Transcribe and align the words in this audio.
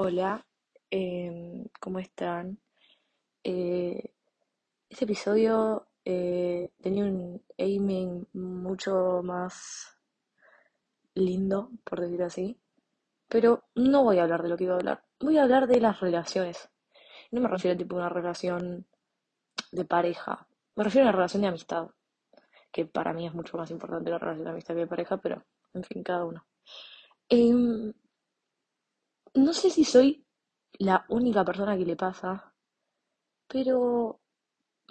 Hola, 0.00 0.46
em, 0.92 1.66
¿cómo 1.80 1.98
están? 1.98 2.60
Eh, 3.42 4.12
este 4.88 5.04
episodio 5.06 5.88
eh, 6.04 6.70
tenía 6.80 7.02
un 7.04 7.42
aiming 7.58 8.28
mucho 8.32 9.22
más 9.24 9.98
lindo, 11.14 11.72
por 11.82 12.00
decir 12.00 12.22
así, 12.22 12.60
pero 13.26 13.64
no 13.74 14.04
voy 14.04 14.18
a 14.18 14.22
hablar 14.22 14.44
de 14.44 14.50
lo 14.50 14.56
que 14.56 14.64
iba 14.64 14.74
a 14.74 14.76
hablar. 14.76 15.04
Voy 15.18 15.36
a 15.36 15.42
hablar 15.42 15.66
de 15.66 15.80
las 15.80 15.98
relaciones. 15.98 16.70
No 17.32 17.40
me 17.40 17.48
refiero 17.48 17.74
a 17.74 17.78
tipo 17.78 17.96
una 17.96 18.08
relación 18.08 18.86
de 19.72 19.84
pareja, 19.84 20.46
me 20.76 20.84
refiero 20.84 21.08
a 21.08 21.10
una 21.10 21.16
relación 21.16 21.42
de 21.42 21.48
amistad, 21.48 21.88
que 22.70 22.86
para 22.86 23.12
mí 23.12 23.26
es 23.26 23.34
mucho 23.34 23.56
más 23.56 23.72
importante 23.72 24.10
la 24.10 24.18
relación 24.18 24.44
de 24.44 24.50
amistad 24.52 24.74
que 24.74 24.80
de 24.82 24.86
pareja, 24.86 25.16
pero 25.16 25.44
en 25.74 25.82
fin, 25.82 26.04
cada 26.04 26.24
uno. 26.24 26.46
No 29.42 29.52
sé 29.58 29.70
si 29.70 29.84
soy 29.84 30.26
la 30.78 31.06
única 31.08 31.42
persona 31.44 31.78
que 31.78 31.86
le 31.86 31.96
pasa, 31.96 32.52
pero 33.48 34.20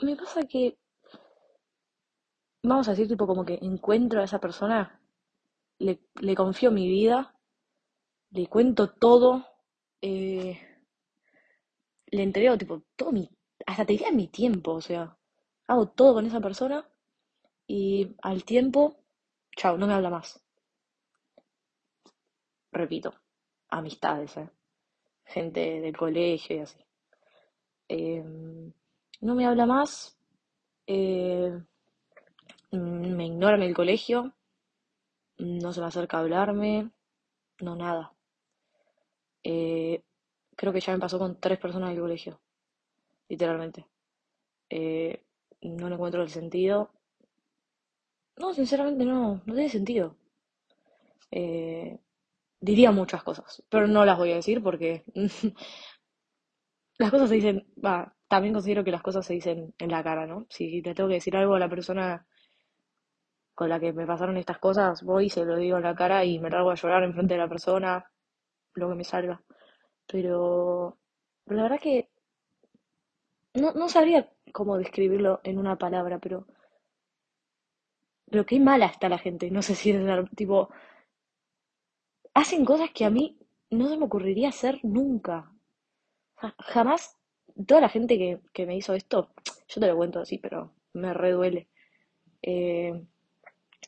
me 0.04 0.16
pasa 0.18 0.44
que, 0.48 0.78
vamos 2.70 2.88
a 2.88 2.92
decir, 2.92 3.08
tipo 3.08 3.26
como 3.30 3.46
que 3.48 3.58
encuentro 3.62 4.18
a 4.22 4.26
esa 4.26 4.40
persona, 4.46 4.80
le, 5.80 5.94
le 6.22 6.36
confío 6.36 6.72
mi 6.72 6.88
vida, 6.90 7.36
le 8.32 8.48
cuento 8.48 8.90
todo, 8.92 9.46
eh, 10.02 10.60
le 12.16 12.22
entrego 12.24 12.58
tipo 12.58 12.84
todo 12.98 13.12
mi, 13.14 13.30
hasta 13.66 13.86
te 13.86 13.94
diría 13.94 14.12
mi 14.12 14.28
tiempo, 14.28 14.74
o 14.74 14.82
sea, 14.82 15.18
hago 15.68 15.88
todo 15.90 16.16
con 16.16 16.26
esa 16.26 16.42
persona 16.42 16.86
y 17.68 18.16
al 18.24 18.44
tiempo, 18.46 18.98
chao, 19.58 19.78
no 19.78 19.88
me 19.88 19.94
habla 19.96 20.10
más. 20.12 20.42
Repito, 22.80 23.10
amistades, 23.70 24.38
¿eh? 24.38 24.50
Gente 25.26 25.82
del 25.82 25.96
colegio 25.98 26.58
y 26.58 26.60
así. 26.60 26.78
Em, 27.90 28.72
no 29.22 29.36
me 29.36 29.46
habla 29.46 29.66
más, 29.66 30.18
eh, 30.88 31.52
me 32.72 33.26
ignora 33.26 33.56
en 33.56 33.64
el 33.64 33.74
colegio, 33.74 34.34
no 35.40 35.74
se 35.74 35.82
me 35.82 35.88
acerca 35.88 36.18
a 36.18 36.22
hablarme, 36.22 36.92
no 37.60 37.76
nada. 37.76 38.14
Eh, 39.44 40.02
creo 40.56 40.74
que 40.74 40.82
ya 40.82 40.94
me 40.94 41.00
pasó 41.00 41.20
con 41.20 41.40
tres 41.40 41.60
personas 41.60 41.90
del 41.92 42.00
colegio, 42.00 42.40
literalmente. 43.30 43.86
No 45.62 45.90
le 45.90 45.96
encuentro 45.96 46.22
el 46.24 46.30
sentido. 46.30 46.92
No, 48.38 48.54
sinceramente 48.54 49.06
no, 49.06 49.42
no 49.46 49.54
tiene 49.54 49.70
sentido. 49.70 50.16
Diría 52.60 52.92
muchas 52.92 53.24
cosas, 53.24 53.64
pero 53.70 53.88
no 53.88 54.06
las 54.06 54.18
voy 54.18 54.32
a 54.32 54.36
decir 54.36 54.62
porque 54.64 55.04
las 57.00 57.12
cosas 57.12 57.30
se 57.30 57.36
dicen, 57.36 57.68
también 58.28 58.54
considero 58.54 58.84
que 58.84 58.92
las 58.92 59.02
cosas 59.02 59.26
se 59.26 59.34
dicen 59.34 59.74
en 59.78 59.92
la 59.92 60.04
cara, 60.04 60.26
¿no? 60.28 60.46
Si 60.50 60.82
le 60.82 60.94
tengo 60.94 61.10
que 61.10 61.16
decir 61.16 61.36
algo 61.36 61.56
a 61.56 61.60
la 61.60 61.70
persona 61.70 62.26
con 63.56 63.68
la 63.70 63.78
que 63.80 63.92
me 63.92 64.08
pasaron 64.08 64.38
estas 64.38 64.58
cosas, 64.60 65.04
voy 65.04 65.26
y 65.26 65.30
se 65.30 65.44
lo 65.46 65.58
digo 65.58 65.76
en 65.78 65.84
la 65.84 65.96
cara 65.96 66.24
y 66.24 66.40
me 66.40 66.50
largo 66.50 66.72
a 66.72 66.76
llorar 66.76 67.04
enfrente 67.04 67.34
de 67.34 67.40
la 67.42 67.50
persona, 67.50 68.10
lo 68.76 68.90
que 68.90 68.96
me 68.96 69.04
salga. 69.06 69.42
Pero 70.08 70.98
la 71.48 71.64
verdad 71.64 71.80
que 71.82 72.10
no, 73.56 73.74
no 73.74 73.90
sabría 73.90 74.32
cómo 74.54 74.78
describirlo 74.78 75.42
en 75.44 75.58
una 75.58 75.76
palabra, 75.78 76.18
pero, 76.20 76.48
pero 78.30 78.46
qué 78.46 78.60
mala 78.60 78.86
está 78.88 79.10
la 79.10 79.18
gente. 79.18 79.52
No 79.52 79.62
sé 79.62 79.76
si 79.76 79.92
es 79.92 80.02
tipo, 80.36 80.70
hacen 82.42 82.66
cosas 82.66 82.92
que 82.92 83.06
a 83.06 83.10
mí 83.10 83.38
no 83.70 83.90
se 83.90 83.98
me 83.98 84.06
ocurriría 84.06 84.50
hacer 84.50 84.80
nunca. 84.84 85.52
Ja- 86.36 86.56
jamás, 86.60 87.18
toda 87.68 87.82
la 87.82 87.90
gente 87.90 88.18
que, 88.18 88.40
que 88.54 88.66
me 88.68 88.78
hizo 88.78 88.94
esto, 88.96 89.32
yo 89.70 89.82
te 89.82 89.88
lo 89.88 89.98
cuento 89.98 90.20
así, 90.22 90.38
pero 90.40 90.74
me 90.94 91.14
reduele. 91.14 91.70
Eh, 92.44 92.94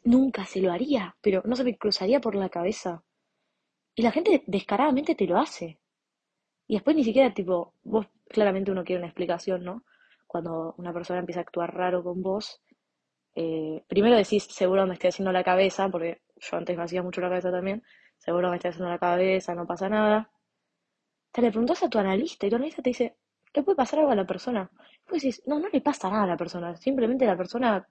nunca 0.03 0.46
se 0.46 0.62
lo 0.62 0.72
haría, 0.72 1.16
pero 1.22 1.41
no 1.46 1.56
se 1.56 1.63
me 1.63 1.78
cruzaría 1.78 2.19
por 2.22 2.35
la 2.35 2.50
cabeza. 2.50 3.03
Y 3.96 4.01
la 4.03 4.12
gente 4.12 4.44
descaradamente 4.47 5.16
te 5.16 5.28
lo 5.28 5.38
hace. 5.40 5.79
Y 6.68 6.75
después 6.75 6.96
ni 6.96 7.03
siquiera, 7.03 7.34
tipo, 7.34 7.73
vos, 7.84 8.07
claramente 8.29 8.72
uno 8.72 8.84
quiere 8.84 9.00
una 9.02 9.07
explicación, 9.09 9.63
¿no? 9.66 9.84
Cuando 10.28 10.75
una 10.78 10.94
persona 10.94 11.19
empieza 11.19 11.41
a 11.41 11.44
actuar 11.44 11.75
raro 11.75 12.03
con 12.03 12.22
vos, 12.22 12.62
eh, 13.35 13.84
primero 13.88 14.18
decís, 14.18 14.46
seguro 14.46 14.88
me 14.88 14.94
estoy 14.96 15.09
haciendo 15.09 15.31
la 15.34 15.44
cabeza, 15.44 15.90
porque 15.90 16.22
yo 16.38 16.57
antes 16.57 16.78
me 16.78 17.02
mucho 17.03 17.22
la 17.22 17.29
cabeza 17.29 17.52
también, 17.52 17.84
seguro 18.19 18.50
me 18.50 18.57
estoy 18.57 18.69
haciendo 18.69 18.90
la 18.90 19.00
cabeza, 19.00 19.56
no 19.56 19.66
pasa 19.66 19.90
nada. 19.90 20.30
Te 21.31 21.41
le 21.41 21.50
preguntas 21.50 21.81
a 21.84 21.90
tu 21.90 21.97
analista 21.97 22.46
y 22.46 22.50
tu 22.50 22.56
analista 22.56 22.81
te 22.81 22.91
dice, 22.91 23.16
¿le 23.53 23.63
puede 23.63 23.75
pasar 23.75 24.00
algo 24.00 24.12
a 24.12 24.16
la 24.16 24.25
persona? 24.28 24.69
Y 25.07 25.12
vos 25.12 25.22
decís, 25.22 25.41
no, 25.47 25.59
no 25.59 25.69
le 25.69 25.81
pasa 25.81 26.09
nada 26.09 26.24
a 26.24 26.28
la 26.28 26.38
persona, 26.38 26.75
simplemente 26.78 27.25
la 27.25 27.38
persona 27.38 27.88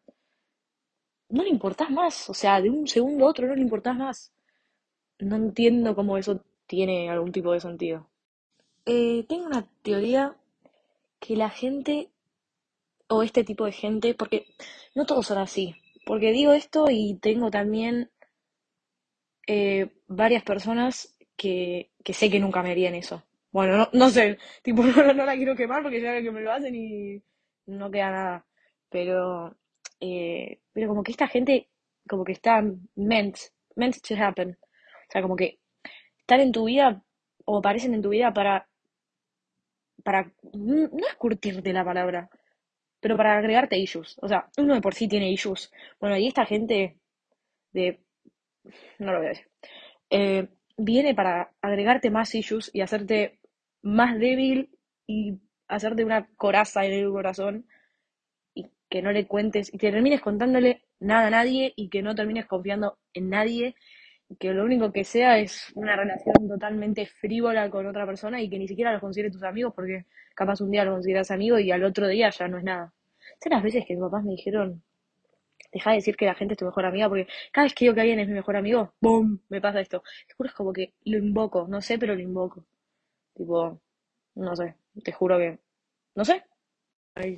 no 1.30 1.42
le 1.42 1.50
importás 1.50 1.90
más, 1.90 2.30
o 2.30 2.34
sea, 2.34 2.60
de 2.60 2.70
un 2.70 2.86
segundo 2.86 3.26
a 3.26 3.30
otro 3.30 3.46
no 3.46 3.54
le 3.54 3.60
importás 3.62 3.96
más. 3.96 4.32
No 5.18 5.36
entiendo 5.36 5.94
cómo 5.94 6.16
eso 6.16 6.42
tiene 6.66 7.10
algún 7.10 7.32
tipo 7.32 7.52
de 7.52 7.60
sentido. 7.60 8.08
Eh, 8.86 9.24
tengo 9.28 9.46
una 9.46 9.66
teoría 9.82 10.36
que 11.20 11.36
la 11.36 11.50
gente, 11.50 12.10
o 13.08 13.22
este 13.22 13.44
tipo 13.44 13.64
de 13.64 13.72
gente, 13.72 14.14
porque 14.14 14.46
no 14.94 15.04
todos 15.06 15.26
son 15.26 15.38
así, 15.38 15.74
porque 16.06 16.32
digo 16.32 16.52
esto 16.52 16.86
y 16.90 17.14
tengo 17.14 17.50
también 17.50 18.10
eh, 19.46 19.90
varias 20.08 20.42
personas 20.42 21.16
que, 21.36 21.90
que 22.04 22.14
sé 22.14 22.30
que 22.30 22.40
nunca 22.40 22.62
me 22.62 22.72
harían 22.72 22.94
eso. 22.94 23.22
Bueno, 23.52 23.76
no, 23.76 23.88
no 23.92 24.10
sé, 24.10 24.38
tipo, 24.62 24.82
no, 24.82 25.12
no 25.14 25.24
la 25.24 25.36
quiero 25.36 25.54
quemar 25.56 25.82
porque 25.82 26.00
ya 26.00 26.20
que 26.20 26.30
me 26.30 26.40
lo 26.40 26.52
hacen 26.52 26.74
y 26.74 27.22
no 27.66 27.90
queda 27.90 28.10
nada. 28.10 28.46
Pero, 28.90 29.56
eh, 30.00 30.60
pero 30.72 30.88
como 30.88 31.02
que 31.02 31.12
esta 31.12 31.28
gente, 31.28 31.68
como 32.08 32.24
que 32.24 32.32
está 32.32 32.62
meant, 32.96 33.36
meant 33.76 33.96
to 34.00 34.14
happen. 34.16 34.50
O 34.50 35.10
sea, 35.12 35.22
como 35.22 35.36
que 35.36 35.58
están 36.18 36.40
en 36.40 36.52
tu 36.52 36.64
vida 36.64 37.02
o 37.44 37.58
aparecen 37.58 37.94
en 37.94 38.02
tu 38.02 38.10
vida 38.10 38.32
para, 38.32 38.68
para, 40.04 40.32
no 40.52 41.06
es 41.06 41.14
curtirte 41.16 41.72
la 41.72 41.84
palabra, 41.84 42.30
pero 43.00 43.16
para 43.16 43.38
agregarte 43.38 43.78
issues. 43.78 44.16
O 44.20 44.28
sea, 44.28 44.48
uno 44.58 44.74
de 44.74 44.80
por 44.80 44.94
sí 44.94 45.08
tiene 45.08 45.30
issues. 45.30 45.70
Bueno, 46.00 46.16
y 46.16 46.26
esta 46.26 46.44
gente 46.46 46.98
de, 47.72 48.00
no 48.98 49.12
lo 49.12 49.18
voy 49.18 49.26
a 49.26 49.30
decir, 49.30 49.48
eh, 50.10 50.48
viene 50.76 51.14
para 51.14 51.52
agregarte 51.60 52.10
más 52.10 52.34
issues 52.34 52.70
y 52.72 52.80
hacerte 52.80 53.38
más 53.82 54.18
débil 54.18 54.70
y 55.06 55.38
hacerte 55.68 56.04
una 56.04 56.28
coraza 56.36 56.84
en 56.84 56.92
el 56.92 57.10
corazón 57.10 57.66
y 58.54 58.70
que 58.88 59.02
no 59.02 59.12
le 59.12 59.26
cuentes 59.26 59.72
y 59.72 59.78
que 59.78 59.90
termines 59.90 60.20
contándole 60.20 60.82
nada 61.00 61.26
a 61.28 61.30
nadie 61.30 61.72
y 61.76 61.88
que 61.88 62.02
no 62.02 62.14
termines 62.14 62.46
confiando 62.46 62.98
en 63.12 63.30
nadie 63.30 63.74
y 64.28 64.36
que 64.36 64.52
lo 64.52 64.64
único 64.64 64.92
que 64.92 65.04
sea 65.04 65.38
es 65.38 65.72
una 65.74 65.96
relación 65.96 66.48
totalmente 66.48 67.06
frívola 67.06 67.70
con 67.70 67.86
otra 67.86 68.06
persona 68.06 68.40
y 68.40 68.50
que 68.50 68.58
ni 68.58 68.68
siquiera 68.68 68.92
los 68.92 69.00
consideres 69.00 69.32
tus 69.32 69.42
amigos 69.42 69.72
porque 69.74 70.06
capaz 70.34 70.60
un 70.60 70.70
día 70.70 70.84
los 70.84 70.94
consideras 70.94 71.30
amigos 71.30 71.60
y 71.60 71.70
al 71.70 71.84
otro 71.84 72.08
día 72.08 72.30
ya 72.30 72.48
no 72.48 72.58
es 72.58 72.64
nada. 72.64 72.92
¿Sabes 73.40 73.56
las 73.56 73.62
veces 73.62 73.84
que 73.86 73.94
mis 73.94 74.02
papás 74.02 74.24
me 74.24 74.32
dijeron, 74.32 74.82
deja 75.72 75.90
de 75.90 75.96
decir 75.96 76.16
que 76.16 76.26
la 76.26 76.34
gente 76.34 76.54
es 76.54 76.58
tu 76.58 76.64
mejor 76.64 76.84
amiga, 76.86 77.08
porque 77.08 77.26
cada 77.52 77.64
vez 77.64 77.74
que 77.74 77.84
digo 77.84 77.94
que 77.94 78.00
alguien 78.02 78.20
es 78.20 78.28
mi 78.28 78.34
mejor 78.34 78.56
amigo, 78.56 78.94
¡boom! 79.00 79.42
me 79.48 79.60
pasa 79.60 79.80
esto. 79.80 80.02
Te 80.26 80.34
juro, 80.34 80.48
es 80.48 80.54
como 80.54 80.72
que 80.72 80.94
lo 81.04 81.18
invoco, 81.18 81.66
no 81.68 81.80
sé, 81.80 81.98
pero 81.98 82.14
lo 82.14 82.20
invoco. 82.20 82.64
Tipo, 83.34 83.80
no 84.36 84.56
sé, 84.56 84.76
te 85.04 85.12
juro 85.12 85.38
que, 85.38 85.58
no 86.14 86.24
sé. 86.24 86.44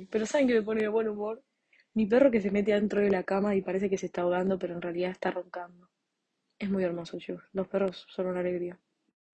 Pero 0.09 0.25
¿saben 0.25 0.47
que 0.47 0.53
me 0.55 0.61
pone 0.61 0.81
de 0.81 0.87
buen 0.87 1.07
humor? 1.07 1.43
Mi 1.93 2.05
perro 2.05 2.31
que 2.31 2.41
se 2.41 2.51
mete 2.51 2.73
dentro 2.73 3.01
de 3.01 3.09
la 3.09 3.23
cama 3.23 3.55
y 3.55 3.61
parece 3.61 3.89
que 3.89 3.97
se 3.97 4.05
está 4.07 4.21
ahogando, 4.21 4.57
pero 4.59 4.75
en 4.75 4.81
realidad 4.81 5.11
está 5.11 5.31
roncando. 5.31 5.89
Es 6.59 6.69
muy 6.69 6.83
hermoso, 6.83 7.17
chicos. 7.19 7.43
Los 7.53 7.67
perros 7.67 8.05
son 8.09 8.27
una 8.27 8.39
alegría. 8.41 8.79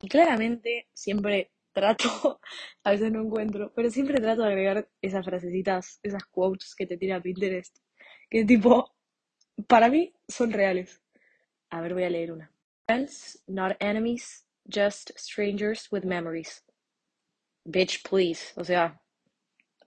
Y 0.01 0.07
claramente 0.09 0.87
siempre 0.93 1.51
trato, 1.73 2.39
a 2.83 2.91
veces 2.91 3.11
no 3.11 3.21
encuentro, 3.21 3.71
pero 3.75 3.89
siempre 3.91 4.19
trato 4.21 4.43
de 4.43 4.47
agregar 4.49 4.89
esas 5.01 5.25
frasecitas, 5.25 5.99
esas 6.03 6.25
quotes 6.25 6.75
que 6.75 6.87
te 6.87 6.97
tira 6.97 7.21
Pinterest, 7.21 7.77
que 8.29 8.45
tipo, 8.45 8.93
para 9.67 9.89
mí 9.89 10.13
son 10.27 10.51
reales. 10.53 11.01
A 11.71 11.81
ver, 11.81 11.93
voy 11.95 12.05
a 12.05 12.11
leer 12.11 12.31
una. 12.33 12.51
Friends, 12.87 13.43
not 13.47 13.77
enemies, 13.81 14.47
just 14.73 15.11
strangers 15.17 15.89
with 15.91 16.03
memories. 16.05 16.63
Bitch, 17.73 18.01
please. 18.03 18.53
O 18.57 18.63
sea, 18.63 18.99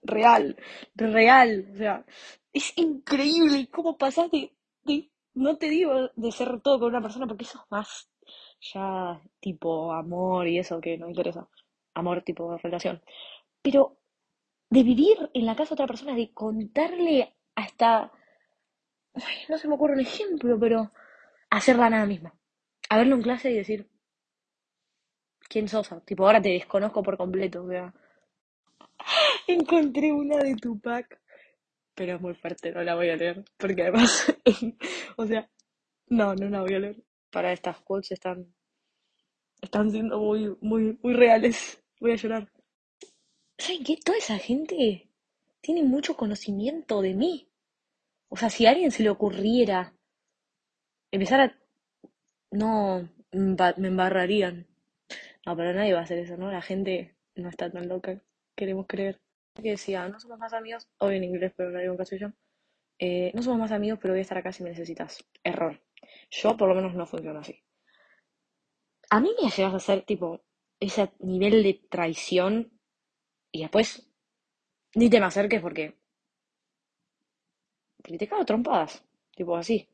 real, 0.03 0.55
real. 0.95 1.65
O 1.73 1.77
sea, 1.77 2.05
es 2.53 2.73
increíble 2.77 3.69
cómo 3.71 3.97
pasas 3.97 4.31
de, 4.31 4.53
de- 4.85 5.11
no 5.35 5.57
te 5.57 5.69
digo 5.69 6.09
de 6.15 6.31
ser 6.31 6.61
todo 6.61 6.79
con 6.79 6.89
una 6.89 7.01
persona, 7.01 7.27
porque 7.27 7.45
eso 7.45 7.59
es 7.59 7.71
más 7.71 8.09
ya 8.73 9.21
tipo 9.39 9.91
amor 9.93 10.47
y 10.47 10.59
eso 10.59 10.81
que 10.81 10.97
no 10.97 11.09
interesa. 11.09 11.47
Amor 11.95 12.23
tipo 12.23 12.57
relación. 12.57 13.01
Pero 13.63 13.97
de 14.69 14.83
vivir 14.83 15.31
en 15.33 15.45
la 15.47 15.55
casa 15.55 15.69
de 15.71 15.75
otra 15.75 15.87
persona, 15.87 16.15
de 16.15 16.33
contarle 16.33 17.35
hasta, 17.55 18.11
no 19.49 19.57
se 19.57 19.67
me 19.67 19.75
ocurre 19.75 19.93
un 19.93 19.99
ejemplo, 19.99 20.59
pero 20.59 20.91
hacer 21.49 21.77
la 21.77 21.89
nada 21.89 22.05
misma. 22.05 22.33
A 22.89 22.97
verlo 22.97 23.15
en 23.15 23.21
clase 23.21 23.51
y 23.51 23.55
decir, 23.55 23.89
¿quién 25.47 25.67
sos? 25.67 25.89
Tipo, 26.05 26.25
ahora 26.25 26.41
te 26.41 26.49
desconozco 26.49 27.03
por 27.03 27.17
completo, 27.17 27.63
o 27.63 27.69
sea. 27.69 27.93
Encontré 29.47 30.11
una 30.11 30.37
de 30.37 30.55
Tupac, 30.55 31.19
pero 31.93 32.15
es 32.15 32.21
muy 32.21 32.33
fuerte, 32.33 32.71
no 32.71 32.83
la 32.83 32.95
voy 32.95 33.09
a 33.09 33.15
leer, 33.15 33.43
porque 33.57 33.83
además, 33.83 34.33
o 35.17 35.25
sea, 35.25 35.49
no, 36.07 36.35
no 36.35 36.49
la 36.49 36.61
voy 36.61 36.73
a 36.73 36.79
leer. 36.79 37.03
Para 37.29 37.53
estas 37.53 37.79
quotes 37.81 38.11
están, 38.11 38.53
están 39.61 39.91
siendo 39.91 40.19
muy, 40.19 40.55
muy, 40.61 40.97
muy 41.01 41.13
reales. 41.13 41.81
Voy 41.99 42.11
a 42.11 42.15
llorar. 42.15 42.51
¿Saben 43.57 43.83
qué? 43.83 43.97
Toda 44.03 44.17
esa 44.17 44.37
gente 44.37 45.09
tiene 45.61 45.83
mucho 45.83 46.15
conocimiento 46.15 47.01
de 47.01 47.13
mí. 47.13 47.50
O 48.31 48.37
sea, 48.37 48.49
si 48.49 48.65
a 48.65 48.69
alguien 48.69 48.91
se 48.91 49.03
le 49.03 49.09
ocurriera 49.09 49.93
empezar 51.11 51.41
a... 51.41 51.59
No, 52.51 53.09
me 53.33 53.87
embarrarían. 53.87 54.67
No, 55.45 55.55
pero 55.57 55.73
nadie 55.73 55.93
va 55.93 55.99
a 55.99 56.03
hacer 56.03 56.19
eso, 56.19 56.37
¿no? 56.37 56.49
La 56.49 56.61
gente 56.61 57.15
no 57.35 57.49
está 57.49 57.69
tan 57.69 57.89
loca, 57.89 58.23
queremos 58.55 58.85
creer. 58.87 59.19
Que 59.55 59.71
decía, 59.71 60.07
no 60.07 60.17
somos 60.17 60.39
más 60.39 60.53
amigos, 60.53 60.87
hoy 60.99 61.17
en 61.17 61.25
inglés, 61.25 61.51
pero 61.57 61.71
no 61.71 61.79
digo 61.79 61.91
en 61.91 61.97
castellano. 61.97 62.33
Eh, 62.99 63.31
no 63.33 63.43
somos 63.43 63.59
más 63.59 63.71
amigos, 63.73 63.99
pero 64.01 64.13
voy 64.13 64.19
a 64.19 64.21
estar 64.21 64.37
acá 64.37 64.53
si 64.53 64.63
me 64.63 64.69
necesitas. 64.69 65.25
Error. 65.43 65.81
Yo 66.29 66.55
por 66.55 66.69
lo 66.69 66.75
menos 66.75 66.93
no 66.95 67.05
funciona 67.05 67.41
así. 67.41 67.61
A 69.09 69.19
mí 69.19 69.29
me 69.41 69.49
llegas 69.49 69.73
a 69.73 69.77
hacer 69.77 70.03
tipo 70.03 70.41
ese 70.79 71.11
nivel 71.19 71.63
de 71.63 71.81
traición 71.89 72.71
y 73.51 73.61
después 73.61 74.09
ni 74.95 75.09
te 75.09 75.19
me 75.19 75.25
acerques 75.25 75.61
porque, 75.61 76.00
cago 78.27 78.45
trompadas, 78.45 79.03
tipo 79.35 79.55
así. 79.55 79.87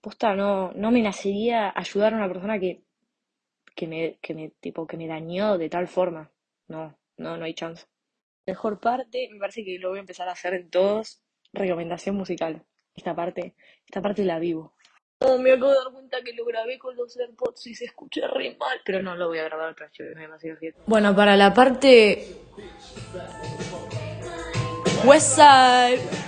Posta, 0.00 0.34
no, 0.34 0.72
no 0.72 0.90
me 0.90 1.02
nacería 1.02 1.72
ayudar 1.74 2.14
a 2.14 2.16
una 2.16 2.28
persona 2.28 2.58
que, 2.58 2.82
que 3.74 3.86
me, 3.86 4.18
que 4.20 4.34
me, 4.34 4.50
tipo, 4.60 4.86
que 4.86 4.96
me 4.96 5.06
dañó 5.06 5.58
de 5.58 5.68
tal 5.68 5.86
forma. 5.86 6.30
No, 6.68 6.96
no, 7.16 7.36
no 7.36 7.44
hay 7.44 7.54
chance. 7.54 7.86
Mejor 8.46 8.80
parte, 8.80 9.28
me 9.30 9.38
parece 9.38 9.64
que 9.64 9.78
lo 9.78 9.90
voy 9.90 9.98
a 9.98 10.00
empezar 10.00 10.28
a 10.28 10.32
hacer 10.32 10.54
en 10.54 10.70
todos. 10.70 11.22
Recomendación 11.52 12.16
musical. 12.16 12.64
Esta 12.94 13.14
parte, 13.14 13.54
esta 13.86 14.02
parte 14.02 14.24
la 14.24 14.38
vivo. 14.38 14.74
Oh, 15.20 15.38
me 15.38 15.52
acabo 15.52 15.70
de 15.70 15.76
dar 15.76 15.92
cuenta 15.92 16.20
que 16.22 16.32
lo 16.32 16.44
grabé 16.44 16.78
con 16.78 16.96
los 16.96 17.16
AirPods 17.16 17.68
y 17.68 17.74
se 17.74 17.84
escucha 17.84 18.26
re 18.26 18.56
mal. 18.56 18.80
Pero 18.84 19.02
no 19.02 19.14
lo 19.14 19.28
voy 19.28 19.38
a 19.38 19.44
grabar 19.44 19.70
otra 19.70 19.86
vez, 19.86 20.00
es 20.00 20.16
demasiado 20.16 20.58
Bueno, 20.86 21.14
para 21.14 21.36
la 21.36 21.54
parte. 21.54 22.26
Westside. 25.04 26.21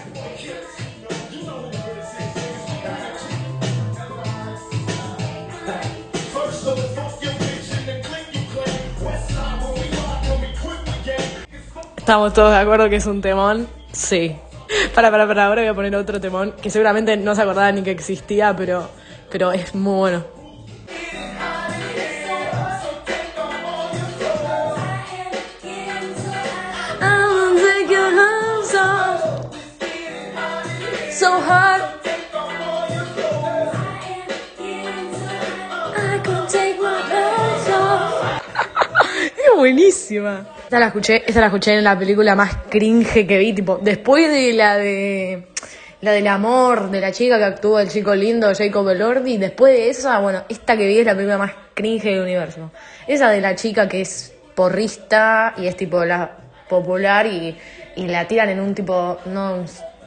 Estamos 12.04 12.34
todos 12.34 12.50
de 12.50 12.58
acuerdo 12.58 12.90
que 12.90 12.96
es 12.96 13.06
un 13.06 13.22
temón. 13.22 13.66
Sí. 13.90 14.36
Para, 14.94 15.10
para, 15.10 15.26
para, 15.26 15.46
ahora 15.46 15.62
voy 15.62 15.70
a 15.70 15.74
poner 15.74 15.96
otro 15.96 16.20
temón 16.20 16.52
que 16.60 16.68
seguramente 16.68 17.16
no 17.16 17.34
se 17.34 17.40
acordaba 17.40 17.72
ni 17.72 17.80
que 17.80 17.92
existía, 17.92 18.54
pero, 18.54 18.90
pero 19.30 19.52
es 19.52 19.74
muy 19.74 19.96
bueno. 20.00 20.22
So 31.10 31.40
hard. 31.40 31.80
es 39.38 39.56
buenísima. 39.56 40.53
Esta 40.74 40.80
la 40.80 40.86
escuché, 40.88 41.22
esta 41.24 41.38
la 41.38 41.46
escuché 41.46 41.74
en 41.74 41.84
la 41.84 41.96
película 41.96 42.34
más 42.34 42.52
cringe 42.68 43.28
que 43.28 43.38
vi, 43.38 43.52
tipo, 43.52 43.78
después 43.80 44.28
de 44.28 44.54
la 44.54 44.76
de 44.76 45.46
la 46.00 46.10
del 46.10 46.26
amor 46.26 46.90
de 46.90 47.00
la 47.00 47.12
chica 47.12 47.38
que 47.38 47.44
actúa 47.44 47.80
el 47.82 47.90
chico 47.90 48.12
lindo 48.12 48.52
Jacob 48.52 48.88
Elordi, 48.88 49.38
después 49.38 49.72
de 49.72 49.88
esa, 49.88 50.18
bueno, 50.18 50.42
esta 50.48 50.76
que 50.76 50.88
vi 50.88 50.98
es 50.98 51.06
la 51.06 51.12
película 51.14 51.38
más 51.38 51.52
cringe 51.74 52.06
del 52.06 52.22
universo. 52.22 52.72
Esa 53.06 53.30
de 53.30 53.40
la 53.40 53.54
chica 53.54 53.88
que 53.88 54.00
es 54.00 54.34
porrista 54.56 55.54
y 55.58 55.68
es 55.68 55.76
tipo 55.76 56.04
la 56.04 56.38
popular 56.68 57.24
y, 57.28 57.56
y 57.94 58.08
la 58.08 58.26
tiran 58.26 58.48
en 58.48 58.58
un 58.58 58.74
tipo, 58.74 59.18
no, 59.26 59.58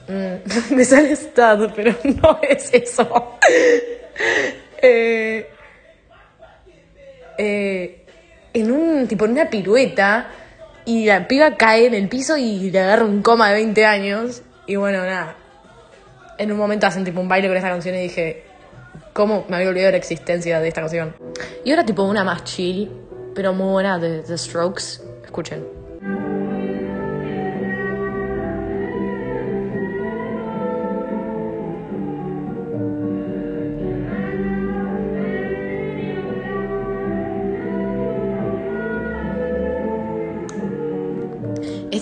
mm, 0.10 0.76
me 0.76 0.84
sale 0.84 1.14
estado, 1.14 1.72
pero 1.74 1.96
no 2.04 2.42
es 2.42 2.74
eso. 2.74 3.38
eh, 4.82 5.50
eh, 7.38 8.06
en 8.54 8.70
un 8.70 9.08
tipo 9.08 9.24
en 9.24 9.32
una 9.32 9.50
pirueta 9.50 10.30
y 10.88 11.06
la 11.06 11.28
piba 11.28 11.58
cae 11.58 11.88
en 11.88 11.94
el 11.94 12.08
piso 12.08 12.38
y 12.38 12.72
le 12.72 12.80
agarra 12.80 13.04
un 13.04 13.22
coma 13.22 13.50
de 13.50 13.56
20 13.56 13.86
años. 13.86 14.42
Y 14.68 14.78
bueno, 14.78 15.00
nada. 15.00 15.36
En 16.38 16.50
un 16.50 16.58
momento 16.58 16.88
hacen 16.88 17.04
tipo 17.04 17.20
un 17.20 17.28
baile 17.28 17.50
con 17.50 17.58
esta 17.58 17.68
canción 17.68 17.94
y 17.96 18.04
dije, 18.04 18.46
¿cómo 19.12 19.46
me 19.50 19.58
había 19.58 19.68
olvidado 19.68 19.92
la 19.92 19.98
existencia 19.98 20.62
de 20.62 20.70
esta 20.70 20.80
canción? 20.80 21.14
Y 21.66 21.72
ahora 21.72 21.86
tipo 21.86 22.04
una 22.04 22.24
más 22.24 22.46
chill, 22.46 22.90
pero 23.36 23.52
muy 23.52 23.74
buena 23.74 24.00
de 24.00 24.22
The 24.22 24.38
Strokes. 24.38 25.02
Escuchen. 25.26 25.87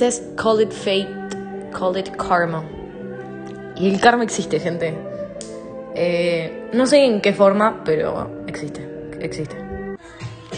Es 0.02 0.24
Call 0.36 0.62
It 0.62 0.72
Fate, 0.72 1.08
Call 1.72 1.98
It 1.98 2.10
Karma. 2.18 2.64
Y 3.78 3.90
el 3.90 4.00
karma 4.00 4.24
existe, 4.24 4.60
gente. 4.60 4.94
Eh, 5.96 6.70
no 6.74 6.86
sé 6.86 7.06
en 7.06 7.22
qué 7.22 7.34
forma, 7.34 7.84
pero 7.84 8.44
existe. 8.48 8.88
Existe. 9.22 9.56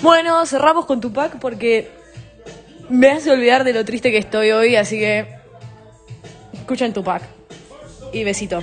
Bueno, 0.02 0.46
cerramos 0.46 0.86
con 0.86 1.02
Tupac 1.02 1.40
porque 1.40 1.90
me 2.90 3.10
hace 3.10 3.32
olvidar 3.32 3.64
de 3.64 3.74
lo 3.74 3.86
triste 3.86 4.12
que 4.12 4.18
estoy 4.18 4.52
hoy, 4.52 4.76
así 4.76 4.98
que 5.00 5.28
escuchen 6.54 6.94
Tupac. 6.94 7.24
Y 8.14 8.24
besito. 8.24 8.62